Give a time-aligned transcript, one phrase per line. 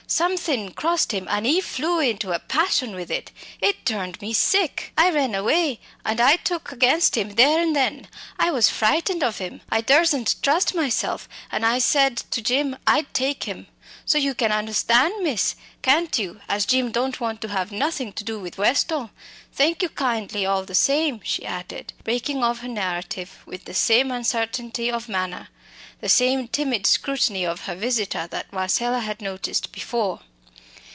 [0.07, 3.31] Somethin' crossed him, an' he flew into a passion with it.
[3.61, 4.91] It turned me sick.
[4.97, 8.09] I ran away and I took against him there and then.
[8.37, 9.61] I was frightened of him.
[9.71, 13.67] I duresn't trust myself, and I said to Jim I'd take him.
[14.05, 18.23] So you can understan', miss, can't you, as Jim don't want to have nothing to
[18.25, 19.11] do with Westall?
[19.53, 24.11] Thank you kindly, all the same," she added, breaking off her narrative with the same
[24.11, 25.47] uncertainty of manner,
[26.01, 30.19] the same timid scrutiny of her visitor that Marcella had noticed before.